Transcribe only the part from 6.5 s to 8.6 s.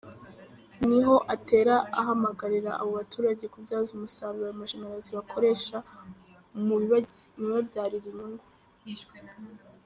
mu bibabyarira inyungu.